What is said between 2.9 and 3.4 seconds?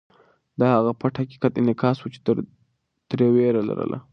ترې